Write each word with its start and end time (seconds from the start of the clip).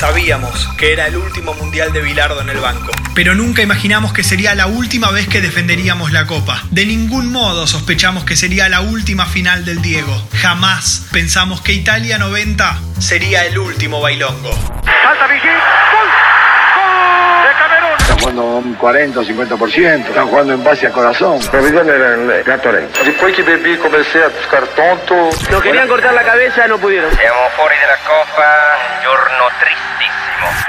Sabíamos 0.00 0.66
que 0.78 0.94
era 0.94 1.08
el 1.08 1.16
último 1.16 1.52
mundial 1.52 1.92
de 1.92 2.00
Bilardo 2.00 2.40
en 2.40 2.48
el 2.48 2.56
banco, 2.56 2.90
pero 3.14 3.34
nunca 3.34 3.60
imaginamos 3.60 4.14
que 4.14 4.24
sería 4.24 4.54
la 4.54 4.66
última 4.66 5.10
vez 5.10 5.28
que 5.28 5.42
defenderíamos 5.42 6.10
la 6.10 6.26
copa. 6.26 6.62
De 6.70 6.86
ningún 6.86 7.30
modo 7.30 7.66
sospechamos 7.66 8.24
que 8.24 8.34
sería 8.34 8.70
la 8.70 8.80
última 8.80 9.26
final 9.26 9.66
del 9.66 9.82
Diego. 9.82 10.26
Jamás 10.40 11.06
pensamos 11.12 11.60
que 11.60 11.74
Italia 11.74 12.16
90 12.16 12.80
sería 12.98 13.44
el 13.44 13.58
último 13.58 14.00
bailongo. 14.00 14.52
Falta 15.04 15.26
Vigil. 15.26 15.50
¡Gol! 15.50 16.29
40 18.80 19.20
o 19.20 19.22
50%, 19.22 20.08
están 20.08 20.26
jugando 20.28 20.54
en 20.54 20.64
base 20.64 20.86
a 20.86 20.90
corazón. 20.90 21.38
Provvedere 21.50 21.94
era 21.94 22.16
il 22.16 22.42
Gattorenzo. 22.42 23.04
Después 23.04 23.36
que 23.36 23.42
bebí 23.42 23.76
comencé 23.76 24.24
a 24.24 24.28
buscar 24.28 24.66
tonto. 24.68 25.30
Nos 25.50 25.62
querían 25.62 25.86
cortar 25.86 26.14
la 26.14 26.22
cabeza, 26.22 26.66
no 26.66 26.78
pudieron. 26.78 27.14
Siamo 27.14 27.48
fuori 27.56 27.76
della 27.76 27.98
Coppa, 28.06 28.78
un 28.96 29.02
giorno 29.02 29.44
tristissimo. 29.60 30.19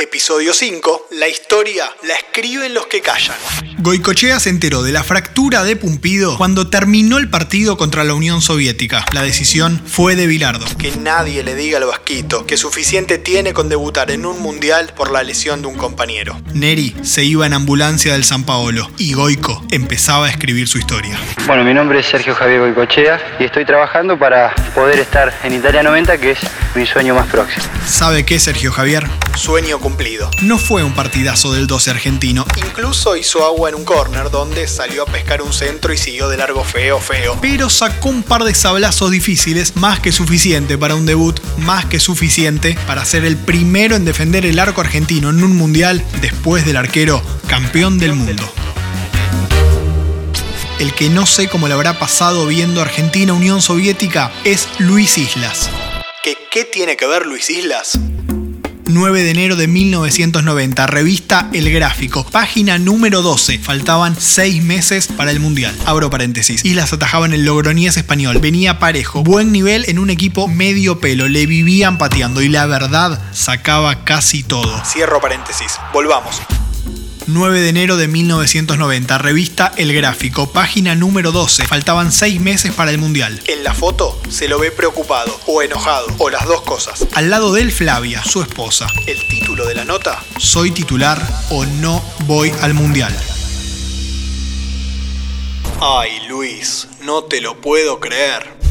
Episodio 0.00 0.52
5. 0.52 1.08
La 1.12 1.28
historia 1.28 1.84
la 2.02 2.14
escriben 2.14 2.74
los 2.74 2.86
que 2.86 3.00
callan. 3.00 3.36
Goicochea 3.78 4.38
se 4.38 4.48
enteró 4.48 4.82
de 4.82 4.92
la 4.92 5.02
fractura 5.02 5.64
de 5.64 5.74
Pumpido 5.74 6.36
cuando 6.36 6.68
terminó 6.70 7.18
el 7.18 7.28
partido 7.28 7.76
contra 7.76 8.04
la 8.04 8.14
Unión 8.14 8.40
Soviética. 8.40 9.04
La 9.12 9.22
decisión 9.22 9.82
fue 9.84 10.14
de 10.14 10.26
Bilardo. 10.26 10.64
Que 10.78 10.92
nadie 10.92 11.42
le 11.42 11.54
diga 11.56 11.78
al 11.78 11.86
vasquito 11.86 12.46
que 12.46 12.56
suficiente 12.56 13.18
tiene 13.18 13.52
con 13.52 13.68
debutar 13.68 14.10
en 14.10 14.24
un 14.24 14.40
mundial 14.40 14.92
por 14.96 15.10
la 15.10 15.22
lesión 15.22 15.62
de 15.62 15.68
un 15.68 15.76
compañero. 15.76 16.40
Neri 16.54 16.94
se 17.02 17.24
iba 17.24 17.46
en 17.46 17.54
ambulancia 17.54 18.12
del 18.12 18.24
San 18.24 18.44
Paolo 18.44 18.88
y 18.98 19.14
Goico 19.14 19.64
empezaba 19.72 20.26
a 20.26 20.30
escribir 20.30 20.68
su 20.68 20.78
historia. 20.78 21.18
Bueno, 21.46 21.64
mi 21.64 21.74
nombre 21.74 22.00
es 22.00 22.06
Sergio 22.06 22.34
Javier 22.34 22.60
Goicochea 22.60 23.36
y 23.40 23.44
estoy 23.44 23.64
trabajando 23.64 24.18
para 24.18 24.54
poder 24.74 25.00
estar 25.00 25.32
en 25.42 25.54
Italia 25.54 25.82
90, 25.82 26.18
que 26.18 26.32
es 26.32 26.38
mi 26.74 26.86
sueño 26.86 27.14
más 27.14 27.26
próximo. 27.26 27.64
¿Sabe 27.86 28.24
qué, 28.24 28.38
Sergio 28.38 28.70
Javier? 28.70 29.08
Sueño 29.36 29.80
cumplido. 29.80 30.30
No 30.42 30.58
fue 30.58 30.84
un 30.84 30.92
partidazo 30.92 31.52
del 31.52 31.66
12 31.66 31.90
argentino. 31.90 32.44
Incluso 32.56 33.16
hizo 33.16 33.44
agua 33.44 33.70
en 33.70 33.74
un 33.74 33.84
córner 33.84 34.30
donde 34.30 34.68
salió 34.68 35.02
a 35.02 35.06
pescar 35.06 35.42
un 35.42 35.52
centro 35.52 35.92
y 35.92 35.98
siguió 35.98 36.28
de 36.28 36.36
largo 36.36 36.62
feo, 36.64 37.00
feo. 37.00 37.38
Pero 37.40 37.70
sacó 37.70 38.10
un 38.10 38.22
par 38.22 38.44
de 38.44 38.54
sablazos 38.54 39.10
difíciles, 39.10 39.74
más 39.76 40.00
que 40.00 40.12
suficiente 40.12 40.76
para 40.76 40.94
un 40.94 41.06
debut, 41.06 41.40
más 41.58 41.86
que 41.86 41.98
suficiente 41.98 42.78
para 42.86 43.04
ser 43.04 43.24
el 43.24 43.36
primero 43.36 43.96
en 43.96 44.04
defender 44.04 44.44
el 44.44 44.58
arco 44.58 44.80
argentino 44.80 45.30
en 45.30 45.42
un 45.42 45.56
mundial 45.56 46.04
después 46.20 46.64
del 46.66 46.76
arquero 46.76 47.22
campeón 47.46 47.98
del 47.98 48.14
mundo. 48.14 48.42
El 50.78 50.92
que 50.94 51.08
no 51.08 51.26
sé 51.26 51.48
cómo 51.48 51.68
le 51.68 51.74
habrá 51.74 51.98
pasado 51.98 52.46
viendo 52.46 52.82
Argentina 52.82 53.32
Unión 53.32 53.62
Soviética 53.62 54.32
es 54.44 54.68
Luis 54.78 55.16
Islas. 55.16 55.70
¿Qué, 56.22 56.36
¿Qué 56.50 56.64
tiene 56.64 56.96
que 56.96 57.06
ver 57.06 57.26
Luis 57.26 57.50
Islas? 57.50 57.98
9 58.92 59.22
de 59.22 59.30
enero 59.30 59.56
de 59.56 59.66
1990, 59.66 60.86
revista 60.86 61.48
El 61.52 61.72
Gráfico, 61.72 62.24
página 62.24 62.78
número 62.78 63.22
12. 63.22 63.58
Faltaban 63.58 64.16
6 64.18 64.62
meses 64.62 65.08
para 65.08 65.30
el 65.30 65.40
Mundial. 65.40 65.74
Abro 65.86 66.10
paréntesis. 66.10 66.64
Islas 66.64 66.92
atajaban 66.92 67.32
el 67.32 67.44
Logroñés 67.44 67.96
español. 67.96 68.38
Venía 68.38 68.78
parejo. 68.78 69.22
Buen 69.22 69.52
nivel 69.52 69.84
en 69.88 69.98
un 69.98 70.10
equipo 70.10 70.48
medio 70.48 71.00
pelo. 71.00 71.28
Le 71.28 71.46
vivían 71.46 71.98
pateando 71.98 72.42
y 72.42 72.48
la 72.48 72.66
verdad 72.66 73.20
sacaba 73.32 74.04
casi 74.04 74.42
todo. 74.42 74.82
Cierro 74.84 75.20
paréntesis. 75.20 75.72
Volvamos. 75.92 76.40
9 77.26 77.60
de 77.60 77.68
enero 77.68 77.96
de 77.96 78.08
1990, 78.08 79.18
revista 79.18 79.72
El 79.76 79.92
Gráfico, 79.92 80.50
página 80.50 80.94
número 80.94 81.32
12. 81.32 81.66
Faltaban 81.66 82.10
6 82.10 82.40
meses 82.40 82.72
para 82.72 82.90
el 82.90 82.98
Mundial. 82.98 83.40
En 83.46 83.62
la 83.62 83.74
foto 83.74 84.20
se 84.28 84.48
lo 84.48 84.58
ve 84.58 84.70
preocupado 84.70 85.38
o 85.46 85.62
enojado, 85.62 86.06
o 86.18 86.30
las 86.30 86.46
dos 86.46 86.62
cosas. 86.62 87.06
Al 87.14 87.30
lado 87.30 87.52
de 87.52 87.62
él 87.62 87.72
Flavia, 87.72 88.22
su 88.24 88.42
esposa. 88.42 88.86
El 89.06 89.26
título 89.28 89.66
de 89.66 89.74
la 89.74 89.84
nota, 89.84 90.22
Soy 90.38 90.70
titular 90.70 91.20
o 91.50 91.64
no 91.64 92.02
voy 92.26 92.52
al 92.60 92.74
Mundial. 92.74 93.16
Ay, 95.80 96.20
Luis, 96.28 96.88
no 97.02 97.24
te 97.24 97.40
lo 97.40 97.60
puedo 97.60 97.98
creer. 98.00 98.61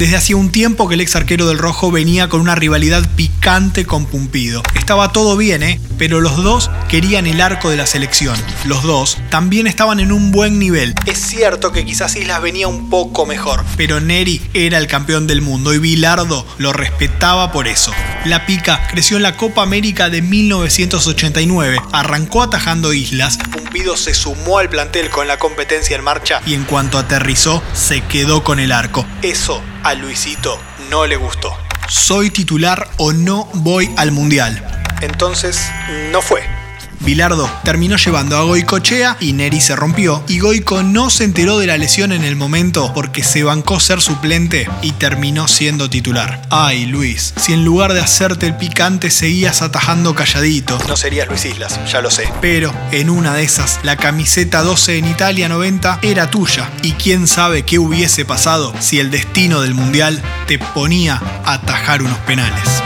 Desde 0.00 0.16
hacía 0.16 0.36
un 0.36 0.50
tiempo 0.50 0.88
que 0.88 0.94
el 0.94 1.02
ex 1.02 1.14
arquero 1.14 1.46
del 1.46 1.58
Rojo 1.58 1.90
venía 1.90 2.30
con 2.30 2.40
una 2.40 2.54
rivalidad 2.54 3.06
picante 3.16 3.84
con 3.84 4.06
Pumpido. 4.06 4.62
Estaba 4.74 5.12
todo 5.12 5.36
bien, 5.36 5.62
¿eh? 5.62 5.78
Pero 5.98 6.22
los 6.22 6.42
dos 6.42 6.70
querían 6.88 7.26
el 7.26 7.38
arco 7.42 7.68
de 7.68 7.76
la 7.76 7.84
selección. 7.84 8.34
Los 8.64 8.82
dos 8.82 9.18
también 9.28 9.66
estaban 9.66 10.00
en 10.00 10.10
un 10.10 10.32
buen 10.32 10.58
nivel. 10.58 10.94
Es 11.04 11.18
cierto 11.18 11.70
que 11.70 11.84
quizás 11.84 12.16
Islas 12.16 12.40
venía 12.40 12.66
un 12.66 12.88
poco 12.88 13.26
mejor, 13.26 13.62
pero 13.76 14.00
Neri 14.00 14.40
era 14.54 14.78
el 14.78 14.86
campeón 14.86 15.26
del 15.26 15.42
mundo 15.42 15.74
y 15.74 15.78
Bilardo 15.78 16.46
lo 16.56 16.72
respetaba 16.72 17.52
por 17.52 17.68
eso. 17.68 17.92
La 18.24 18.44
pica 18.44 18.86
creció 18.90 19.16
en 19.16 19.22
la 19.22 19.36
Copa 19.36 19.62
América 19.62 20.10
de 20.10 20.20
1989, 20.20 21.78
arrancó 21.90 22.42
atajando 22.42 22.92
Islas, 22.92 23.38
Pumpido 23.50 23.96
se 23.96 24.12
sumó 24.12 24.58
al 24.58 24.68
plantel 24.68 25.08
con 25.08 25.26
la 25.26 25.38
competencia 25.38 25.96
en 25.96 26.04
marcha 26.04 26.42
y 26.44 26.52
en 26.52 26.64
cuanto 26.64 26.98
aterrizó 26.98 27.62
se 27.72 28.02
quedó 28.02 28.44
con 28.44 28.60
el 28.60 28.72
arco. 28.72 29.06
Eso 29.22 29.62
a 29.84 29.94
Luisito 29.94 30.60
no 30.90 31.06
le 31.06 31.16
gustó. 31.16 31.56
Soy 31.88 32.30
titular 32.30 32.90
o 32.98 33.14
no 33.14 33.48
voy 33.54 33.90
al 33.96 34.12
mundial. 34.12 34.62
Entonces, 35.00 35.70
no 36.12 36.20
fue. 36.20 36.59
Bilardo 37.00 37.50
terminó 37.64 37.96
llevando 37.96 38.36
a 38.36 38.42
Goicochea 38.42 39.16
y 39.20 39.32
Neri 39.32 39.60
se 39.60 39.74
rompió. 39.74 40.22
Y 40.28 40.38
Goico 40.38 40.82
no 40.82 41.10
se 41.10 41.24
enteró 41.24 41.58
de 41.58 41.66
la 41.66 41.78
lesión 41.78 42.12
en 42.12 42.24
el 42.24 42.36
momento 42.36 42.92
porque 42.94 43.24
se 43.24 43.42
bancó 43.42 43.80
ser 43.80 44.00
suplente 44.00 44.68
y 44.82 44.92
terminó 44.92 45.48
siendo 45.48 45.88
titular. 45.88 46.42
Ay, 46.50 46.86
Luis, 46.86 47.32
si 47.36 47.54
en 47.54 47.64
lugar 47.64 47.94
de 47.94 48.00
hacerte 48.00 48.46
el 48.46 48.56
picante 48.56 49.10
seguías 49.10 49.62
atajando 49.62 50.14
calladito, 50.14 50.78
no 50.88 50.96
serías 50.96 51.28
Luis 51.28 51.44
Islas, 51.46 51.80
ya 51.90 52.02
lo 52.02 52.10
sé. 52.10 52.28
Pero 52.40 52.72
en 52.92 53.08
una 53.10 53.34
de 53.34 53.44
esas, 53.44 53.80
la 53.82 53.96
camiseta 53.96 54.62
12 54.62 54.98
en 54.98 55.06
Italia 55.06 55.48
90 55.48 56.00
era 56.02 56.30
tuya. 56.30 56.70
Y 56.82 56.92
quién 56.92 57.26
sabe 57.26 57.64
qué 57.64 57.78
hubiese 57.78 58.24
pasado 58.24 58.74
si 58.80 58.98
el 59.00 59.10
destino 59.10 59.62
del 59.62 59.74
mundial 59.74 60.22
te 60.46 60.58
ponía 60.58 61.20
a 61.44 61.54
atajar 61.54 62.02
unos 62.02 62.18
penales. 62.18 62.82